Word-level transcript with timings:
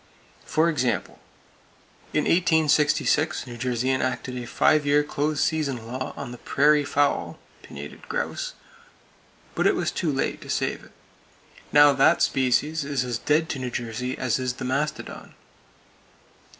For 0.47 0.67
example: 0.67 1.19
In 2.11 2.23
1866 2.23 3.45
New 3.45 3.55
Jersey 3.55 3.91
enacted 3.91 4.35
a 4.35 4.47
five 4.47 4.83
year 4.83 5.03
close 5.03 5.43
season 5.43 5.85
law 5.85 6.11
on 6.17 6.31
the 6.31 6.39
"prairie 6.39 6.83
fowl" 6.83 7.37
(pinnated 7.61 8.07
grouse); 8.09 8.55
but 9.53 9.67
it 9.67 9.75
was 9.75 9.91
too 9.91 10.11
late 10.11 10.41
to 10.41 10.49
save 10.49 10.83
it. 10.85 10.91
Now 11.71 11.93
that 11.93 12.23
species 12.23 12.83
is 12.83 13.03
as 13.03 13.19
dead 13.19 13.47
to 13.49 13.59
New 13.59 13.69
Jersey 13.69 14.17
as 14.17 14.39
is 14.39 14.53
the 14.53 14.65
mastodon. 14.65 15.35